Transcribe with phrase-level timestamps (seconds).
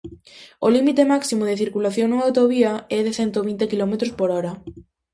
[0.65, 4.51] O límite máximo de circulación nunha autovía é de cento vinte quilómetros por hora.